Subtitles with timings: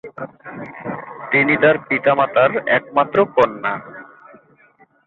[1.31, 3.73] তিনি তার পিতামাতার একমাত্র কন্যা।